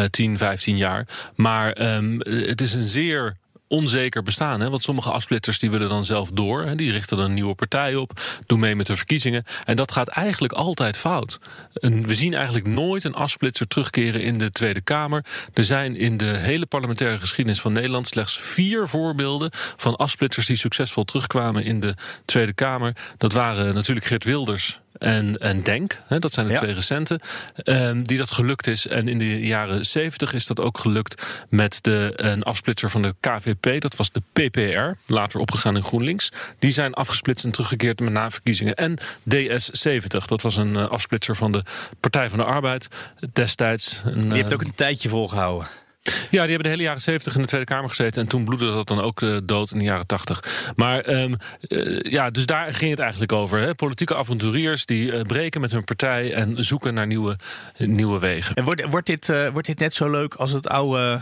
10, 0.10 0.38
15 0.38 0.78
jaar. 0.78 1.08
Maar 1.36 1.96
um, 1.96 2.20
het 2.24 2.62
is 2.62 2.74
een 2.74 2.88
zeer 2.88 3.40
onzeker 3.72 4.24
bestaan. 4.24 4.60
Hè? 4.60 4.70
Want 4.70 4.84
sommige 4.84 5.12
afsplitters 5.12 5.60
die 5.60 5.72
willen 5.72 5.90
dan 5.90 6.06
zelf 6.06 6.32
door. 6.32 6.64
Hè? 6.64 6.76
Die 6.76 6.92
richten 6.92 7.18
dan 7.18 7.26
een 7.26 7.34
nieuwe 7.34 7.56
partij 7.56 7.96
op, 7.96 8.22
doen 8.46 8.60
mee 8.60 8.76
met 8.76 8.86
de 8.86 8.96
verkiezingen. 8.96 9.44
En 9.66 9.76
dat 9.76 9.92
gaat 9.92 10.08
eigenlijk 10.08 10.54
altijd 10.54 10.98
fout. 10.98 11.40
En 11.74 12.08
we 12.08 12.14
zien 12.14 12.34
eigenlijk 12.34 12.68
nooit 12.68 13.04
een 13.04 13.14
afsplitser 13.14 13.68
terugkeren 13.68 14.22
in 14.22 14.38
de 14.38 14.52
Tweede 14.52 14.82
Kamer. 14.82 15.26
Er 15.54 15.64
zijn 15.64 15.96
in 15.96 16.18
de 16.18 16.26
hele 16.38 16.66
parlementaire 16.66 17.20
geschiedenis 17.20 17.62
van 17.62 17.74
Nederland 17.74 18.08
slechts 18.08 18.40
vier 18.40 18.88
voorbeelden 18.88 19.50
van 19.78 19.96
afsplitsers 19.96 20.46
die 20.46 20.58
succesvol 20.58 21.04
terugkwamen 21.04 21.64
in 21.64 21.80
de 21.80 21.96
Tweede 22.26 22.54
Kamer. 22.54 22.96
Dat 23.18 23.34
waren 23.34 23.74
natuurlijk 23.74 24.06
Geert 24.06 24.24
Wilders 24.24 24.81
en, 25.02 25.38
en 25.38 25.64
Denk. 25.64 26.02
Hè, 26.08 26.20
dat 26.20 26.32
zijn 26.32 26.48
de 26.48 26.54
twee 26.54 26.74
recente. 26.74 27.20
Um, 27.64 28.04
die 28.04 28.18
dat 28.18 28.32
gelukt 28.32 28.68
is. 28.68 28.88
En 28.88 29.08
in 29.08 29.18
de 29.18 29.40
jaren 29.40 29.86
70 29.86 30.34
is 30.34 30.46
dat 30.46 30.60
ook 30.60 30.78
gelukt 30.78 31.24
met 31.50 31.84
de, 31.84 32.14
een 32.16 32.44
afsplitser 32.44 32.90
van 32.90 33.02
de 33.02 33.16
KVP. 33.20 33.82
Dat 33.82 33.96
was 33.96 34.12
de 34.12 34.22
PPR, 34.34 35.14
later 35.14 35.40
opgegaan 35.40 35.76
in 35.76 35.84
GroenLinks. 35.84 36.32
Die 36.60 36.72
zijn 36.72 36.94
afgesplitst 36.94 37.46
en 37.46 37.52
teruggekeerd 37.52 38.00
met 38.00 38.14
na 38.14 38.30
verkiezingen. 38.30 38.76
En 38.76 39.00
DS70, 39.36 40.26
dat 40.26 40.42
was 40.42 40.58
een 40.58 40.74
uh, 40.74 40.90
afsplitser 40.90 41.36
van 41.36 41.52
de 41.52 41.64
Partij 42.00 42.30
van 42.30 42.38
de 42.38 42.46
Arbeid 42.46 42.88
destijds. 43.34 44.02
Een, 44.06 44.24
die 44.24 44.34
heeft 44.34 44.48
uh, 44.48 44.54
ook 44.54 44.62
een 44.62 44.76
tijdje 44.76 45.10
volgehouden. 45.10 45.68
Ja, 46.04 46.42
die 46.42 46.52
hebben 46.52 46.64
de 46.64 46.70
hele 46.70 46.82
jaren 46.82 47.02
70 47.02 47.36
in 47.36 47.42
de 47.42 47.48
Tweede 47.48 47.66
Kamer 47.66 47.90
gezeten. 47.90 48.22
En 48.22 48.28
toen 48.28 48.44
bloedde 48.44 48.72
dat 48.72 48.88
dan 48.88 49.00
ook 49.00 49.22
uh, 49.22 49.38
dood 49.44 49.72
in 49.72 49.78
de 49.78 49.84
jaren 49.84 50.08
80. 50.08 50.74
Maar 50.76 51.10
um, 51.10 51.36
uh, 51.68 52.00
ja, 52.00 52.30
dus 52.30 52.46
daar 52.46 52.74
ging 52.74 52.92
het 52.92 53.00
eigenlijk 53.00 53.32
over. 53.32 53.60
Hè? 53.60 53.76
Politieke 53.76 54.16
avonturiers 54.16 54.86
die 54.86 55.12
uh, 55.12 55.22
breken 55.22 55.62
met 55.62 55.72
hun 55.72 55.84
partij 55.84 56.34
en 56.34 56.64
zoeken 56.64 56.94
naar 56.94 57.08
nieuwe, 57.08 57.36
nieuwe 57.78 58.20
wegen. 58.20 58.56
En 58.56 58.64
wordt, 58.64 58.86
wordt, 58.90 59.08
dit, 59.08 59.28
wordt 59.28 59.68
dit 59.68 59.80
net 59.80 59.94
zo 59.94 60.10
leuk 60.10 60.34
als 60.34 60.52
het 60.52 60.68
oude 60.68 61.22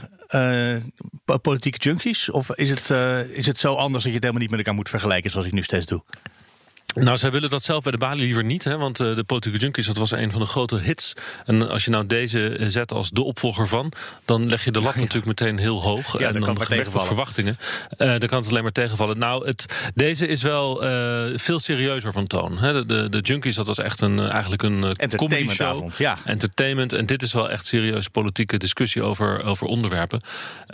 politieke 1.42 1.78
junkies? 1.78 2.30
Of 2.30 2.56
is 2.56 2.70
het, 2.70 2.90
is 3.32 3.48
het 3.48 3.58
zo 3.58 3.76
anders 3.76 4.04
dat 4.04 4.12
je 4.12 4.20
het 4.20 4.24
helemaal 4.24 4.42
niet 4.42 4.50
met 4.50 4.60
elkaar 4.60 4.74
moet 4.74 4.90
vergelijken 4.90 5.32
zoals 5.32 5.46
ik 5.46 5.54
nu 5.54 5.62
steeds 5.62 5.86
doe? 5.86 6.04
Nou, 6.96 7.18
zij 7.18 7.32
willen 7.32 7.50
dat 7.50 7.64
zelf 7.64 7.84
bij 7.84 7.92
de 7.92 7.98
balie 7.98 8.24
liever 8.24 8.44
niet. 8.44 8.64
Hè, 8.64 8.78
want 8.78 9.00
uh, 9.00 9.16
de 9.16 9.24
Politieke 9.24 9.58
Junkies, 9.58 9.86
dat 9.86 9.98
was 9.98 10.12
een 10.12 10.32
van 10.32 10.42
de 10.42 10.48
grote 10.48 10.78
hits. 10.80 11.14
En 11.46 11.70
als 11.70 11.86
je 11.86 11.92
nou 11.92 12.06
deze 12.06 12.50
eh, 12.50 12.68
zet 12.68 12.92
als 12.92 13.10
de 13.10 13.24
opvolger 13.24 13.68
van... 13.68 13.92
dan 14.26 14.50
leg 14.50 14.64
je 14.64 14.72
de 14.72 14.82
lat 14.82 14.96
natuurlijk 14.96 15.26
meteen 15.26 15.58
heel 15.58 15.82
hoog. 15.82 16.20
Ja, 16.20 16.28
en 16.28 16.34
dan, 16.34 16.42
dan 16.42 16.62
gewekt 16.62 16.96
op 16.96 17.06
verwachtingen. 17.06 17.58
Uh, 17.98 18.08
dan 18.20 18.28
kan 18.28 18.40
het 18.40 18.50
alleen 18.50 18.64
maar 18.64 18.72
tegenvallen. 18.72 19.18
Nou, 19.18 19.48
het, 19.48 19.92
deze 19.96 20.28
is 20.28 20.42
wel 20.42 20.84
uh, 20.84 21.38
veel 21.38 21.60
serieuzer 21.60 22.12
van 22.12 22.28
toon. 22.28 22.58
Hè. 22.58 22.74
De, 22.74 22.86
de, 22.86 23.10
de, 23.10 23.20
Junkies, 23.20 23.56
dat 23.56 23.68
was 23.68 23.78
echt 23.78 24.02
een, 24.02 24.20
eigenlijk 24.20 24.64
een 24.64 24.96
comedy 25.16 25.50
show. 25.50 25.94
Ja. 25.98 26.18
Entertainment. 26.26 26.94
En 26.94 27.06
dit 27.06 27.22
is 27.22 27.34
wel 27.34 27.50
echt 27.50 27.66
serieus 27.66 28.08
politieke 28.08 28.58
discussie 28.58 29.04
over, 29.04 29.44
over 29.44 29.68
onderwerpen. 29.68 30.22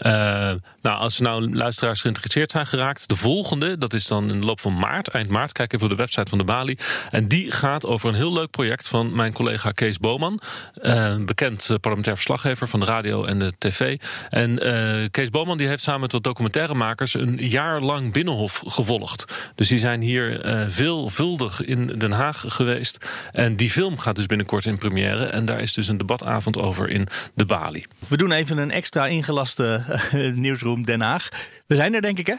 nou, 0.02 0.60
als 0.82 1.20
nou 1.20 1.56
luisteraars 1.56 2.02
geïnteresseerd 2.02 2.52
zijn 2.52 2.68
geraakt... 2.68 3.08
de 3.08 3.16
volgende, 3.16 3.78
dat 3.78 3.94
is 3.94 4.08
dan 4.08 4.30
in 4.30 4.40
de 4.40 4.46
loop 4.46 4.60
van 4.60 4.78
maart, 4.78 5.08
eind 5.08 5.30
maart... 5.30 5.52
kijk 5.52 5.74
even 5.74 5.86
op 5.86 5.90
de 5.90 5.96
website 5.96 6.05
van 6.14 6.38
de 6.38 6.44
Bali. 6.44 6.78
En 7.12 7.28
die 7.28 7.52
gaat 7.52 7.86
over 7.86 8.10
een 8.10 8.16
heel 8.16 8.34
leuk 8.34 8.50
project 8.50 8.88
van 8.88 9.16
mijn 9.16 9.34
collega 9.34 9.72
Kees 9.72 9.98
Boman. 9.98 10.40
Uh, 10.82 11.16
bekend 11.18 11.70
eh, 11.70 11.78
parlementair 11.78 12.16
verslaggever 12.16 12.68
van 12.68 12.80
de 12.80 12.86
radio 12.86 13.24
en 13.24 13.40
de 13.40 13.54
tv. 13.58 13.98
En 14.30 14.68
uh, 14.68 15.06
Kees 15.12 15.30
Boman 15.30 15.58
die 15.58 15.68
heeft 15.68 15.82
samen 15.82 16.02
met 16.02 16.12
wat 16.12 16.24
documentairemakers 16.24 17.14
een 17.14 17.38
jaar 17.38 17.82
lang 17.82 18.14
Binnenhof 18.14 18.64
gevolgd. 18.66 19.26
Dus 19.56 19.68
die 19.68 19.80
zijn 19.80 20.02
hier 20.02 20.46
uh, 20.46 20.64
veelvuldig 20.68 21.62
in 21.62 21.88
Den 21.88 22.12
Haag 22.12 22.44
geweest. 22.48 23.06
En 23.32 23.56
die 23.56 23.70
film 23.70 23.98
gaat 23.98 24.16
dus 24.16 24.26
binnenkort 24.26 24.66
in 24.66 24.78
première. 24.78 25.26
En 25.26 25.46
daar 25.46 25.60
is 25.60 25.74
dus 25.74 25.88
een 25.88 25.98
debatavond 25.98 26.58
over 26.58 26.90
in 26.90 27.08
de 27.34 27.46
Bali. 27.46 27.86
We 28.08 28.18
doen 28.18 28.32
even 28.32 28.58
een 28.58 28.72
extra 28.72 29.08
ingelaste 29.08 29.84
nieuwsroom 30.36 30.86
Den 30.86 31.02
Haag. 31.02 31.30
We 31.68 31.76
zijn 31.76 31.94
er 31.94 32.02
denk 32.02 32.20
ik 32.20 32.28
hè? 32.28 32.36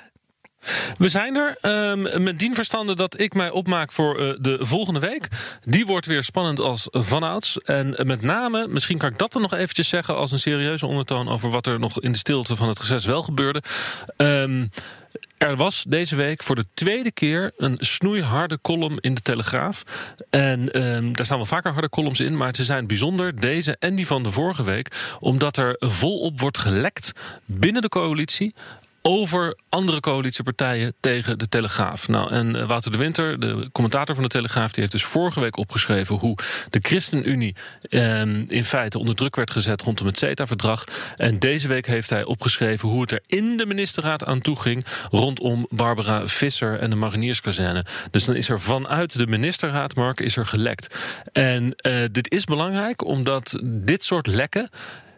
We 0.95 1.09
zijn 1.09 1.37
er. 1.37 1.57
Um, 1.91 2.23
met 2.23 2.39
dien 2.39 2.55
verstande 2.55 2.95
dat 2.95 3.21
ik 3.21 3.35
mij 3.35 3.51
opmaak 3.51 3.93
voor 3.93 4.21
uh, 4.21 4.35
de 4.39 4.59
volgende 4.61 5.01
week. 5.01 5.29
Die 5.63 5.87
wordt 5.87 6.07
weer 6.07 6.23
spannend 6.23 6.61
als 6.61 6.87
vanouds. 6.91 7.61
En 7.63 7.95
met 8.05 8.23
name, 8.23 8.67
misschien 8.69 8.99
kan 8.99 9.11
ik 9.11 9.19
dat 9.19 9.33
dan 9.33 9.43
nog 9.43 9.55
eventjes 9.55 9.89
zeggen... 9.89 10.17
als 10.17 10.33
een 10.33 10.39
serieuze 10.39 10.87
ondertoon 10.87 11.29
over 11.29 11.51
wat 11.51 11.67
er 11.67 11.79
nog 11.79 12.01
in 12.01 12.13
de 12.13 12.19
stilte 12.19 12.57
van 12.57 12.69
het 12.69 12.79
reces 12.79 13.05
wel 13.05 13.23
gebeurde. 13.23 13.63
Um, 14.17 14.71
er 15.39 15.57
was 15.57 15.85
deze 15.89 16.17
week 16.17 16.43
voor 16.43 16.55
de 16.55 16.67
tweede 16.75 17.13
keer 17.13 17.53
een 17.57 17.77
snoeiharde 17.79 18.59
column 18.63 18.99
in 19.01 19.15
de 19.15 19.21
Telegraaf. 19.21 19.83
En 20.31 20.85
um, 20.87 21.17
daar 21.17 21.25
staan 21.25 21.37
wel 21.37 21.47
vaker 21.47 21.73
harde 21.73 21.89
columns 21.89 22.21
in, 22.21 22.37
maar 22.37 22.55
ze 22.55 22.65
zijn 22.65 22.87
bijzonder, 22.87 23.41
deze 23.41 23.77
en 23.79 23.95
die 23.95 24.07
van 24.07 24.23
de 24.23 24.31
vorige 24.31 24.65
week, 24.65 25.17
omdat 25.21 25.57
er 25.57 25.77
volop 25.79 26.41
wordt 26.41 26.59
gelekt 26.59 27.13
binnen 27.45 27.83
de 27.83 27.89
coalitie 27.89 28.55
over 29.09 29.57
andere 29.69 30.01
coalitiepartijen 30.01 30.95
tegen 31.01 31.39
de 31.39 31.49
Telegraaf. 31.49 32.09
Nou, 32.09 32.31
en 32.31 32.57
eh, 32.57 32.67
Wouter 32.67 32.91
de 32.93 32.99
Winter, 32.99 33.41
de 33.41 33.69
commentator 33.73 34.15
van 34.15 34.25
de 34.25 34.31
Telegraaf, 34.31 34.73
die 34.73 34.81
heeft 34.81 34.93
dus 34.93 35.05
vorige 35.05 35.41
week 35.41 35.57
opgeschreven 35.57 36.17
hoe 36.17 36.39
de 36.71 36.79
ChristenUnie 36.83 37.55
eh, 37.89 38.21
in 38.49 38.65
feite 38.65 38.99
onder 38.99 39.15
druk 39.15 39.37
werd 39.37 39.51
gezet 39.51 39.83
rondom 39.83 40.07
het 40.07 40.19
CETA-verdrag. 40.19 40.85
En 41.17 41.39
deze 41.39 41.69
week 41.69 41.87
heeft 41.87 42.11
hij 42.11 42.25
opgeschreven 42.25 42.89
hoe 42.89 43.01
het 43.01 43.11
er 43.11 43.23
in 43.27 43.57
de 43.57 43.67
ministerraad 43.67 44.25
aan 44.25 44.41
toe 44.41 44.61
ging 44.61 44.85
rondom 45.11 45.67
Barbara 45.71 46.27
Visser 46.27 46.79
en 46.79 46.91
de 46.91 46.97
marinierskazerne. 46.97 47.85
Dus 48.11 48.25
dan 48.25 48.35
is 48.35 48.49
er 48.49 48.61
vanuit 48.61 49.19
de 49.19 49.27
ministerraad, 49.27 49.95
Mark, 49.95 50.21
is 50.21 50.37
er 50.37 50.47
gelekt. 50.47 50.95
En 51.33 51.65
uh, 51.65 51.95
dit 52.13 52.33
is 52.33 52.45
belangrijk 52.45 53.05
omdat 53.05 53.61
dit 53.63 54.05
soort 54.05 54.27
lekken 54.27 54.71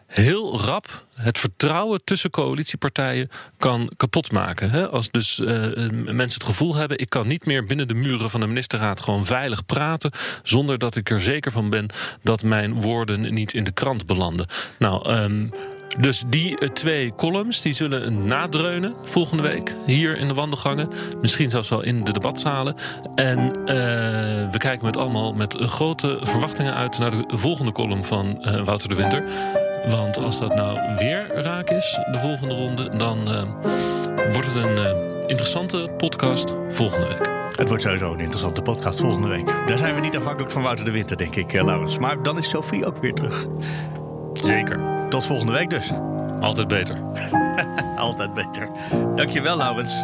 heel 0.09 0.61
rap 0.61 1.07
het 1.13 1.37
vertrouwen 1.37 2.03
tussen 2.03 2.29
coalitiepartijen 2.29 3.29
kan 3.57 3.91
kapotmaken. 3.97 4.91
Als 4.91 5.09
dus 5.09 5.39
uh, 5.39 5.47
mensen 5.89 6.39
het 6.39 6.43
gevoel 6.43 6.75
hebben: 6.75 6.99
ik 6.99 7.09
kan 7.09 7.27
niet 7.27 7.45
meer 7.45 7.63
binnen 7.63 7.87
de 7.87 7.93
muren 7.93 8.29
van 8.29 8.39
de 8.39 8.47
ministerraad 8.47 9.01
gewoon 9.01 9.25
veilig 9.25 9.65
praten. 9.65 10.11
zonder 10.43 10.77
dat 10.77 10.95
ik 10.95 11.09
er 11.09 11.21
zeker 11.21 11.51
van 11.51 11.69
ben 11.69 11.85
dat 12.23 12.43
mijn 12.43 12.73
woorden 12.73 13.33
niet 13.33 13.53
in 13.53 13.63
de 13.63 13.71
krant 13.71 14.05
belanden. 14.05 14.47
Nou, 14.79 15.13
um, 15.13 15.51
dus 15.97 16.23
die 16.27 16.61
uh, 16.61 16.69
twee 16.69 17.15
columns 17.15 17.61
die 17.61 17.73
zullen 17.73 18.25
nadreunen 18.25 18.95
volgende 19.03 19.43
week 19.43 19.75
hier 19.85 20.17
in 20.17 20.27
de 20.27 20.33
wandelgangen. 20.33 20.89
Misschien 21.21 21.49
zelfs 21.49 21.69
wel 21.69 21.81
in 21.81 22.03
de 22.03 22.11
debatzalen. 22.11 22.75
En 23.15 23.51
we 24.51 24.57
kijken 24.57 24.85
met 24.85 24.97
allemaal 24.97 25.33
met 25.33 25.55
grote 25.59 26.17
verwachtingen 26.21 26.75
uit 26.75 26.97
naar 26.97 27.11
de 27.11 27.23
volgende 27.27 27.71
column 27.71 28.05
van 28.05 28.45
Wouter 28.63 28.89
de 28.89 28.95
Winter. 28.95 29.23
Want 29.89 30.17
als 30.23 30.39
dat 30.39 30.55
nou 30.55 30.79
weer 30.97 31.27
raak 31.33 31.69
is, 31.69 31.99
de 32.11 32.19
volgende 32.19 32.55
ronde, 32.55 32.97
dan 32.97 33.19
uh, 33.27 33.41
wordt 34.33 34.53
het 34.53 34.55
een 34.55 34.77
uh, 34.77 35.27
interessante 35.27 35.89
podcast 35.97 36.53
volgende 36.69 37.07
week. 37.07 37.29
Het 37.55 37.67
wordt 37.67 37.83
sowieso 37.83 38.13
een 38.13 38.19
interessante 38.19 38.61
podcast 38.61 38.99
volgende 38.99 39.27
week. 39.27 39.45
Daar 39.65 39.77
zijn 39.77 39.95
we 39.95 40.01
niet 40.01 40.15
afhankelijk 40.15 40.51
van 40.51 40.61
Wouter 40.61 40.85
de 40.85 40.91
Winter, 40.91 41.17
denk 41.17 41.35
ik, 41.35 41.53
uh, 41.53 41.63
Laurens. 41.63 41.97
Maar 41.97 42.23
dan 42.23 42.37
is 42.37 42.49
Sophie 42.49 42.85
ook 42.85 42.97
weer 42.97 43.13
terug. 43.13 43.47
Zeker. 44.33 44.79
Tot 45.09 45.25
volgende 45.25 45.51
week 45.51 45.69
dus. 45.69 45.91
Altijd 46.41 46.67
beter. 46.67 46.97
Altijd 47.97 48.33
beter. 48.33 48.69
Dankjewel, 49.15 49.57
Laurens. 49.57 50.03